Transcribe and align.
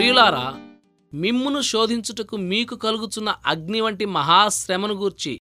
ప్రియులారా 0.00 0.76
మిమ్మును 1.14 1.60
శోధించుటకు 1.60 2.36
మీకు 2.36 2.76
కలుగుచున్న 2.76 3.28
అగ్ని 3.28 3.80
వంటి 3.80 4.04
మహాశ్రమను 4.04 4.94
గూర్చి 4.94 5.40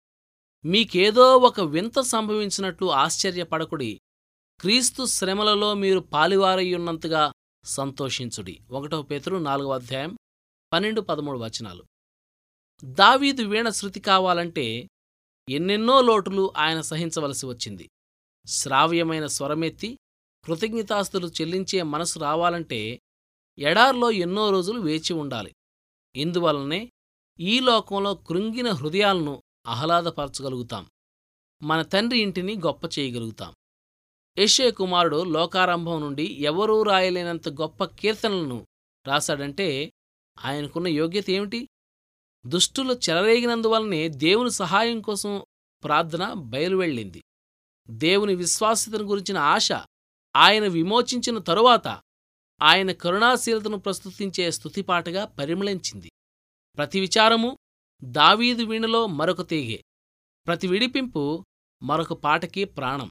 మీకేదో 0.64 1.36
ఒక 1.36 1.60
వింత 1.60 2.00
సంభవించినట్లు 2.00 2.92
ఆశ్చర్యపడకుడి. 2.92 4.00
క్రీస్తు 4.60 5.04
శ్రమలలో 5.04 5.74
మీరు 5.74 5.98
పాలివారయ్యున్నంతగా 5.98 7.32
సంతోషించుడి. 7.64 8.58
ఒకటవ 8.70 9.02
పేతురు 9.02 9.36
నాలుగవ 9.36 9.74
అధ్యాయం 9.74 10.16
పన్నెండు 10.72 11.00
పదమూడు 11.00 11.38
వచనాలు. 11.38 11.84
దావీదు 12.84 13.42
వీణ 13.42 13.68
శృతి 13.68 14.00
కావాలంటే 14.00 14.88
ఎన్నెన్నో 15.48 16.00
లోటులు 16.00 16.52
ఆయన 16.56 16.80
సహించవలసి 16.80 17.46
వచ్చింది. 17.46 17.88
శ్రావ్యమైన 18.46 19.26
స్వరమెత్తి 19.26 19.98
కృతజ్ఞతాస్తులు 20.44 21.26
చెల్లించే 21.26 21.82
మనసు 21.82 22.18
రావాలంటే 22.18 23.00
ఎడార్లో 23.58 24.10
ఎన్నో 24.10 24.50
రోజులు 24.50 24.80
వేచి 24.80 25.12
ఉండాలి. 25.12 25.54
ఇందువలనే 26.16 26.92
ఈ 27.40 27.60
లోకంలో 27.60 28.14
కృంగిన 28.14 28.70
హృదయాలను 28.70 29.42
ఆహ్లాదపరచగలుగుతాం. 29.66 30.86
మన 31.62 31.82
తండ్రి 31.82 32.18
ఇంటిని 32.18 32.56
గొప్ప 32.56 32.98
చేయగలుగుతాం. 32.98 33.54
యెషయా 34.38 34.70
కుమారుడు 34.70 35.24
లోకారంభం 35.24 36.00
నుండి 36.00 36.24
ఎవరూ 36.24 36.82
రాయలేనంత 36.82 37.48
గొప్ప 37.48 37.84
కీర్తనలను 37.84 38.66
రాశాడంటే 39.06 39.92
ఆయనకున్న 40.44 40.88
యోగ్యత 40.88 41.30
ఏమిటి? 41.30 41.68
దుష్టులు 42.46 42.92
చెలరేగినందువలనే 42.92 44.08
దేవుని 44.08 44.50
సహాయం 44.50 45.00
కోసం 45.00 45.42
ప్రార్థన 45.84 46.32
బయలువెళ్ళింది. 46.32 47.22
దేవుని 47.90 48.34
విశ్వాస్యతను 48.34 49.04
గురించిన 49.04 49.38
ఆశ 49.38 49.72
ఆయన 50.36 50.66
విమోచించిన 50.66 51.38
తరువాత 51.38 52.00
ఆయన 52.62 52.92
కరుణాశీలతను 52.92 53.78
ప్రస్తుతించే 53.78 54.50
స్తుతిపాటగా 54.50 55.24
పరిమళించింది. 55.24 56.10
ప్రతి 56.76 57.00
విచారము 57.00 57.56
దావీదు 58.04 58.62
వీణలో 58.62 59.06
మరొక 59.06 59.48
తీగే. 59.48 59.82
ప్రతి 60.46 60.66
విడిపింపు 60.66 61.44
మరొక 61.82 62.12
పాటకి 62.12 62.64
ప్రాణం. 62.64 63.10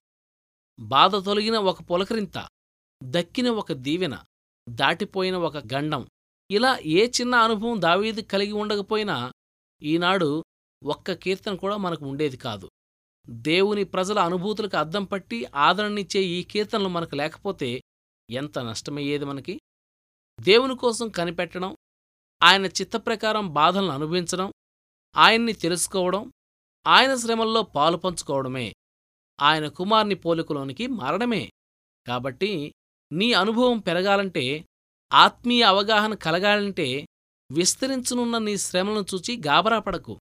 బాధ 0.79 1.15
తొలగిన 1.15 1.57
ఒక 1.57 1.81
పులకరింత 1.81 2.47
దక్కిన 3.03 3.49
ఒక 3.49 3.73
దీవెన 3.73 4.23
దాటిపోయిన 4.69 5.35
ఒక 5.35 5.57
గండం. 5.57 6.07
ఇలా 6.51 6.79
ఏ 6.85 7.07
చిన్న 7.07 7.35
అనుభవం 7.35 7.81
దావీదు 7.81 8.21
కలిగి 8.21 8.51
ఉండకపోయినా 8.51 9.31
ఈనాడు 9.83 10.43
ఒక్క 10.83 11.13
కీర్తన 11.13 11.55
కూడా 11.55 11.77
మనకు 11.77 12.05
ఉండేది 12.05 12.37
కాదు. 12.37 12.69
దేవుని 13.29 13.83
ప్రజల 13.83 14.19
అనుభూతులకు 14.19 14.77
అద్దం 14.77 15.03
పట్టి 15.03 15.45
ఆదరణనిచ్చే 15.45 16.21
ఈ 16.23 16.43
కీర్తనలు 16.43 16.89
మనకు 16.89 17.15
లేకపోతే 17.15 17.81
ఎంత 18.29 18.59
నష్టమయ్యేది 18.59 19.25
మనకి? 19.25 19.59
దేవుని 20.39 20.77
కోసం 20.77 21.09
కనిపెట్టడం 21.09 21.75
ఆయన 22.43 22.65
చిత్తప్రకారం 22.65 23.53
బాధలను 23.53 23.91
అనుభవించడం 23.91 24.51
ఆయన్ని 25.15 25.53
తెలుసుకోవడం 25.53 26.31
ఆయన 26.87 27.15
శ్రమల్లో 27.15 27.63
పాలు 27.63 27.97
పంచుకోవడమే. 27.97 28.73
ఆయన 29.41 29.67
కుమార్ని 29.67 30.15
పోలికలోనికి 30.15 30.87
మారడమే. 30.87 31.49
కాబట్టి 32.07 32.73
నీ 33.11 33.33
అనుభవం 33.33 33.79
పెరగాలంటే 33.79 34.65
ఆత్మీయ 35.13 35.63
అవగాహన 35.63 36.13
కలగాలంటే 36.13 37.05
విస్తరించనున్న 37.51 38.37
నీ 38.37 38.57
శ్రమలను 38.57 39.05
చూచి 39.13 39.41
గాబరాపడకు 39.47 40.19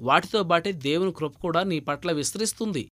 వాటితో 0.00 0.42
బాటే 0.42 0.72
దేవుని 0.72 1.12
కృప 1.12 1.38
కూడా 1.38 1.62
నీ 1.62 1.80
పట్ల 1.80 2.12
విస్తరిస్తుంది. 2.12 2.90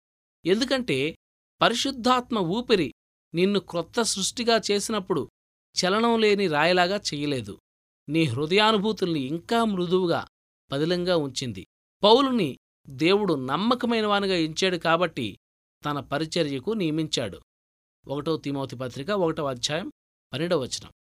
ఎందుకంటే 0.46 1.16
పరిశుద్ధాత్మ 1.62 2.38
ఊపిరి 2.38 2.94
నిన్ను 3.34 3.60
క్రొత్త 3.60 4.02
సృష్టిగా 4.02 4.62
చేసినప్పుడు 4.72 5.32
చలనం 5.76 6.20
లేని 6.20 6.48
రాయిలాగా 6.48 6.96
చెయ్యలేదు 6.96 7.60
నీ 8.10 8.24
హృదయానుభూతుల్ని 8.24 9.20
ఇంకా 9.20 9.64
మృదువుగా 9.64 10.28
పదిలంగా 10.72 11.18
ఉంచింది. 11.18 11.68
పౌలుని 12.04 12.60
దేవుడు 12.90 13.34
నమ్మకమైనవానిగా 13.34 14.36
ఎంచాడు 14.36 14.78
కాబట్టి 14.78 15.40
తన 15.86 16.00
పరిచర్యకు 16.00 16.72
నియమించాడు. 16.72 17.42
ఒకటో 18.08 18.38
తిమోతి 18.38 18.76
పత్రిక 18.76 19.10
ఒకటో 19.10 19.46
అధ్యాయం 19.46 19.92
పన్నెండవ 20.34 20.60
వచనం. 20.60 20.92